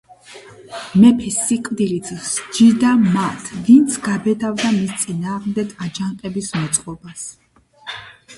[1.01, 7.25] მეფე სიკვდილით სჯიდა მათ, ვინც გაბედავდა მის წინააღმდეგ აჯანყების მოწყობას.